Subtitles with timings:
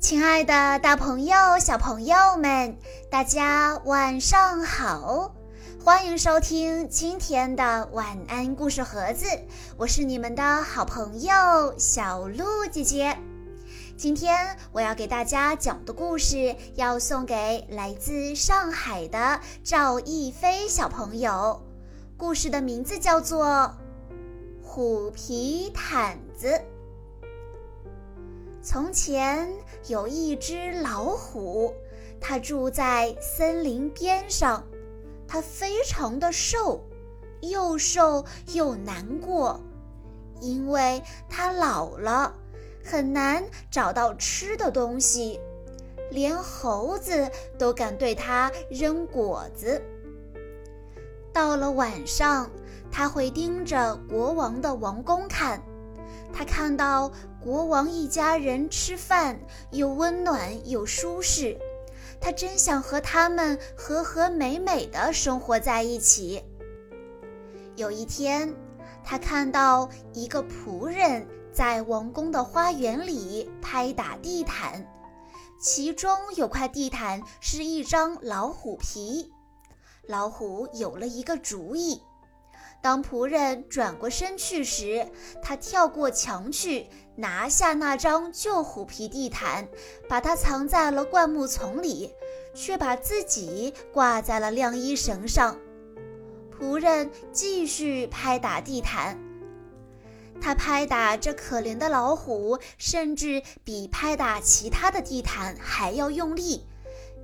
[0.00, 2.78] 亲爱的，大朋友、小朋友们，
[3.10, 5.34] 大家晚上好！
[5.84, 9.26] 欢迎收听今天的晚安故事盒子，
[9.76, 13.18] 我是你们的好朋友小鹿姐姐。
[13.96, 21.60] 今天我要给大家讲的故事，要送给来自上海的赵逸飞小朋友。
[22.16, 23.46] 故事的名字叫做
[24.62, 26.46] 《虎皮毯子》。
[28.70, 29.50] 从前
[29.86, 31.72] 有一只老虎，
[32.20, 34.62] 它住在森林边上。
[35.26, 36.78] 它非常的瘦，
[37.40, 39.58] 又瘦又难过，
[40.42, 42.34] 因为它老了，
[42.84, 45.40] 很难找到吃的东西，
[46.10, 49.80] 连猴子都敢对它扔果子。
[51.32, 52.50] 到了晚上，
[52.92, 55.62] 它会盯着国王的王宫看。
[56.32, 57.10] 他看到
[57.42, 59.38] 国王一家人吃饭
[59.70, 61.58] 又温暖又舒适，
[62.20, 66.42] 他真想和他们和和美美的生活在一起。
[67.76, 68.54] 有一天，
[69.04, 74.86] 他看到一个仆人在王宫的花园里拍打地毯，
[75.60, 79.32] 其中有块地毯是一张老虎皮。
[80.06, 82.00] 老虎有了一个主意。
[82.80, 85.08] 当仆人转过身去时，
[85.42, 89.68] 他跳过墙去，拿下那张旧虎皮地毯，
[90.08, 92.14] 把它藏在了灌木丛里，
[92.54, 95.58] 却把自己挂在了晾衣绳上。
[96.56, 99.18] 仆人继续拍打地毯，
[100.40, 106.64] 他拍打这可怜的老虎，甚至比拍打其他的地毯还要用力，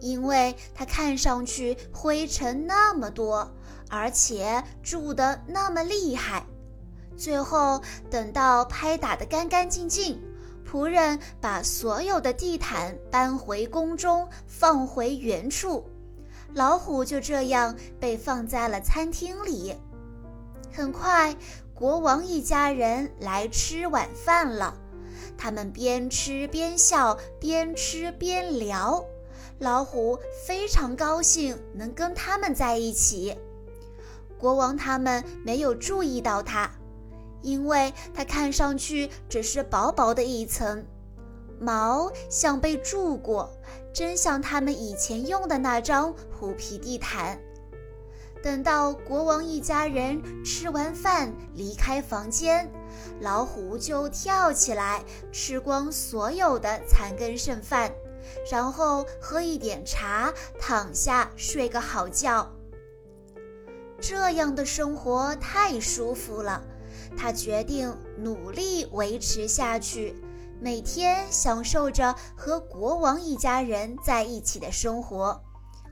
[0.01, 3.53] 因为它看上去灰尘那么多。
[3.89, 6.45] 而且蛀得那么厉害，
[7.17, 10.21] 最后等到拍打得干干净净，
[10.69, 15.85] 仆人把所有的地毯搬回宫中，放回原处，
[16.55, 19.75] 老虎就这样被放在了餐厅里。
[20.73, 21.37] 很快，
[21.73, 24.77] 国王一家人来吃晚饭了，
[25.37, 29.05] 他们边吃边笑，边吃边聊，
[29.61, 33.37] 老虎非常高兴能跟他们在一起。
[34.39, 36.71] 国王他们没有注意到它，
[37.43, 40.85] 因为它看上去只是薄薄的一层
[41.61, 43.51] 毛，像被蛀过，
[43.93, 47.39] 真像他们以前用的那张虎皮地毯。
[48.43, 52.71] 等到国王一家人吃完饭离开房间，
[53.21, 55.03] 老虎就跳起来
[55.33, 57.91] 吃光所有的残羹剩饭，
[58.53, 60.31] 然后喝一点茶，
[60.61, 62.53] 躺下睡个好觉。
[64.07, 66.63] 这样的生活太舒服了，
[67.17, 70.15] 他决定努力维持下去，
[70.61, 75.43] 每天享受着和国王一家人在一起的生活，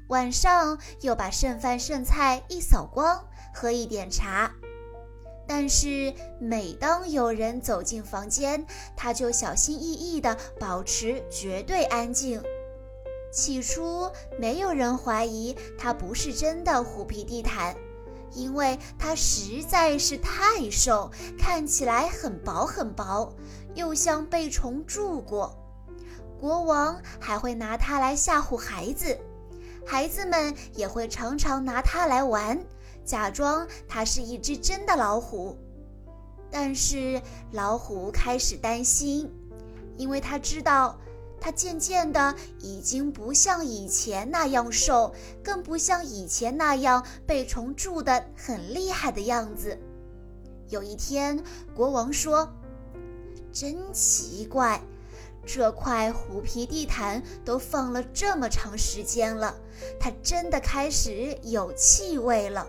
[0.08, 3.24] 晚上又把剩饭剩菜一扫光，
[3.54, 4.52] 喝一点茶。
[5.48, 12.42] 但是每当有人走进房间，他就小心翼翼地保持绝对安静。
[13.32, 17.74] 起初，没有人怀疑他不是真的虎皮地毯。
[18.34, 23.32] 因为它实在是太瘦，看起来很薄很薄，
[23.74, 25.58] 又像被虫蛀过。
[26.40, 29.18] 国王还会拿它来吓唬孩子，
[29.86, 32.58] 孩子们也会常常拿它来玩，
[33.04, 35.56] 假装它是一只真的老虎。
[36.50, 37.20] 但是
[37.52, 39.30] 老虎开始担心，
[39.96, 40.98] 因为他知道。
[41.44, 49.76] 它渐渐的已经不像以前那样瘦，更不像以前那样被虫蛀得很厉害的样子。
[50.68, 51.42] 有一天，
[51.74, 52.48] 国王说
[53.52, 54.80] ：“真奇怪，
[55.44, 59.52] 这块虎皮地毯都放了这么长时间了，
[59.98, 62.68] 它真的开始有气味了。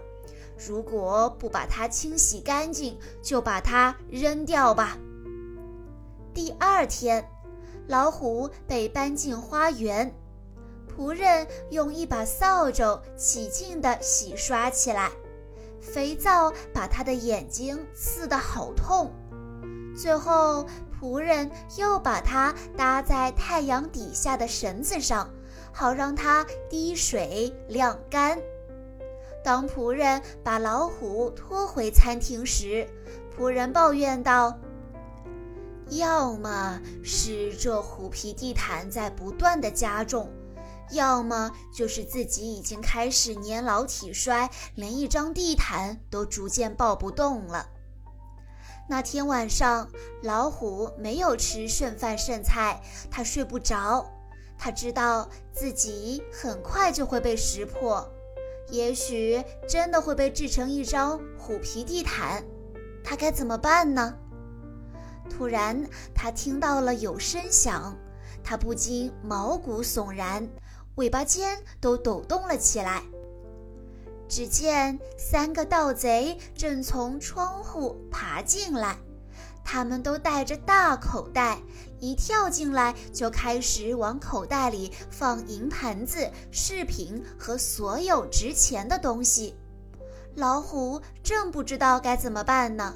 [0.58, 4.98] 如果不把它清洗干净，就把它扔掉吧。”
[6.34, 7.30] 第二天。
[7.88, 10.14] 老虎被搬进花园，
[10.88, 15.12] 仆人用一把扫帚起劲地洗刷起来，
[15.82, 19.12] 肥皂把他的眼睛刺得好痛。
[19.96, 20.66] 最后，
[21.00, 25.30] 仆人又把它搭在太阳底下的绳子上，
[25.72, 28.40] 好让它滴水晾干。
[29.44, 32.88] 当仆人把老虎拖回餐厅时，
[33.38, 34.58] 仆人抱怨道。
[35.90, 40.30] 要么是这虎皮地毯在不断的加重，
[40.92, 47.68] 要么就是自己已经开始年老体衰，连一张地毯都逐渐抱不动了。
[48.90, 49.90] 那天晚上，
[50.24, 54.06] 老虎没有吃剩饭剩菜，它睡不着。
[54.58, 58.08] 它知道自己很快就会被识破，
[58.70, 62.44] 也许真的会被制成一张虎皮地毯。
[63.04, 64.18] 它该怎么办呢？
[65.30, 67.96] 突然，它听到了有声响，
[68.44, 70.48] 它不禁毛骨悚然，
[70.96, 73.02] 尾巴尖都抖动了起来。
[74.28, 78.98] 只见三个盗贼正从窗户爬进来，
[79.64, 81.60] 他们都带着大口袋，
[82.00, 89.56] 一跳进来就开始往口袋里放银盘子、饰品和所有值钱的东西。
[90.36, 92.96] 老虎正不知道该怎么办呢，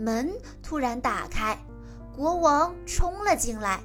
[0.00, 0.32] 门
[0.62, 1.58] 突然打开，
[2.16, 3.80] 国王冲了进来，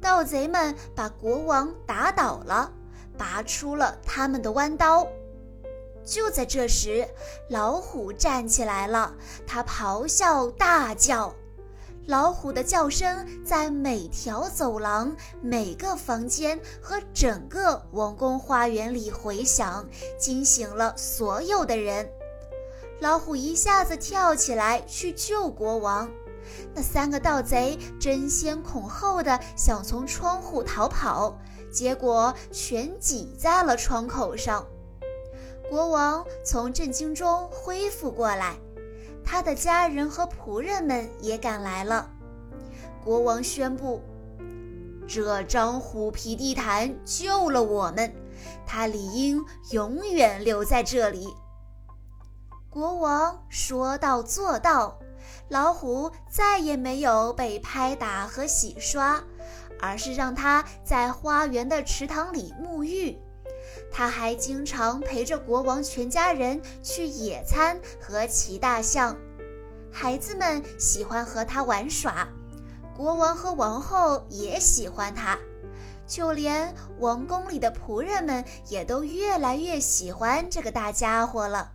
[0.00, 2.72] 盗贼们把国王打倒了，
[3.16, 5.06] 拔出了他们的弯刀。
[6.04, 7.06] 就在这时，
[7.48, 9.14] 老虎站起来了，
[9.46, 11.32] 它咆哮大叫。
[12.06, 19.86] 老虎的叫声在每条走廊、每个房间和整个王宫花园里回响，
[20.18, 22.10] 惊醒了所有的人。
[23.02, 26.08] 老虎一下子跳起来去救国王，
[26.72, 31.36] 那三个盗贼争先恐后的想从窗户逃跑，
[31.72, 34.64] 结果全挤在了窗口上。
[35.68, 38.54] 国王从震惊中恢复过来，
[39.24, 42.08] 他的家人和仆人们也赶来了。
[43.04, 44.00] 国王宣布
[45.08, 48.14] ：“这张虎皮地毯救了我们，
[48.64, 51.26] 它理应永远留在这里。”
[52.72, 54.98] 国王说到做到，
[55.50, 59.22] 老虎再也没有被拍打和洗刷，
[59.78, 63.18] 而是让它在花园的池塘里沐浴。
[63.92, 69.14] 他还经常陪着国王全家人去野餐和骑大象，
[69.92, 72.26] 孩子们喜欢和他玩耍，
[72.96, 75.38] 国王和王后也喜欢他，
[76.06, 81.72] 就连王宫里的仆人们也都越来越喜欢这个大家伙了。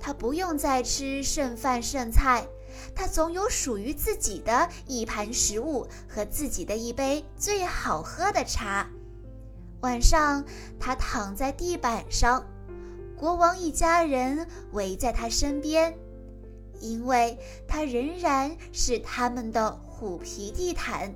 [0.00, 2.48] 他不用再吃剩饭剩菜，
[2.94, 8.88] 他总有属于自己的一盘食物和自己的一杯最好喝的茶。
[9.82, 10.44] 晚上，
[10.78, 12.44] 他躺在地板上，
[13.16, 15.96] 国王一家人围在他身边，
[16.80, 17.38] 因为
[17.68, 21.14] 他仍然是他们的虎皮地毯，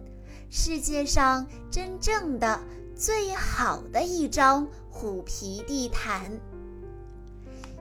[0.50, 2.60] 世界上真正的
[2.94, 6.40] 最好的一张虎皮地毯。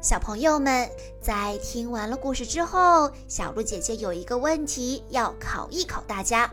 [0.04, 0.90] 小朋友们，
[1.22, 6.52] 在听完了故事之后，小鹿姐姐有一个问题要考一考大家，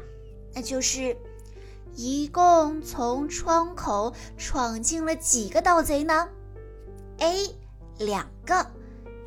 [0.55, 1.17] 那就是。
[1.97, 6.29] 一共从窗口闯进了几个盗贼呢
[7.19, 7.52] ？A.
[7.99, 8.64] 两个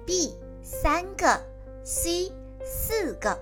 [0.06, 0.34] ，B.
[0.64, 1.38] 三个
[1.84, 2.32] ，C.
[2.66, 3.38] 四个。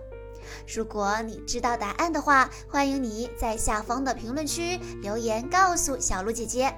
[0.67, 6.73] 如果你知道答案的话，欢迎你在下方的评论区留言告诉小鹿姐姐。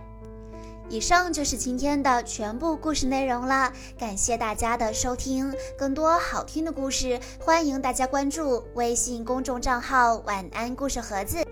[0.89, 5.53] 以上就是今天的全部故事内容了，感谢大家的收听。
[5.77, 11.44] 更多好听的故事，欢迎大家关注微信公众账号“晚安故事盒子”。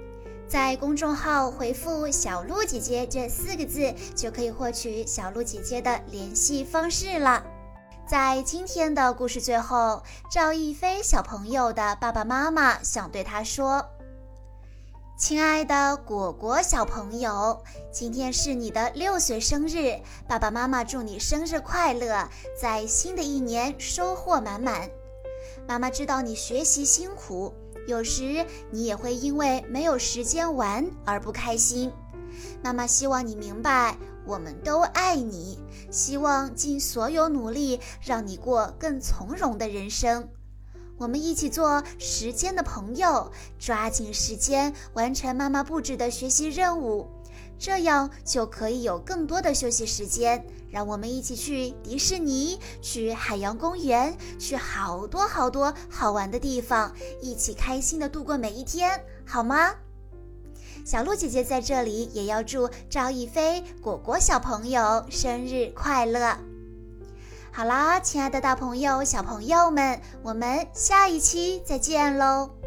[0.48, 7.42] 在公众号回复“小鹿姐姐”这四个字，就可以获取小鹿姐姐的联系方式了。
[8.06, 13.86] 在今天的故事最后，赵一飞小朋友的爸爸妈妈想对他说
[15.22, 22.28] ：“亲爱的果果小朋友，今天是你的六岁生日，爸爸妈妈祝你生日快乐，
[22.60, 24.90] 在新的一年收获满满。
[25.68, 27.54] 妈妈知道你学习辛苦。”
[27.88, 31.92] 有时你也会因为没有时间玩而不开心，
[32.64, 35.60] 妈妈希望你明白，我们都爱你，
[35.92, 40.28] 希望尽所有努力让你过更从容的人生。
[41.02, 47.08] 我们一起做时间的朋友，抓紧时间完成妈妈布置的学习任务。
[47.58, 59.74] 这样就可以有更多的休息时间，让我们一起去迪士尼，去海洋公园，去好多好多好玩的地方，一起开心的度过每一天，好吗？
[60.86, 66.51] 小鹿姐姐在这里也要祝赵一飞果果小朋友生日快乐。
[67.54, 72.61] 好啦，亲爱的大朋友、小朋友们，我们下一期再见喽！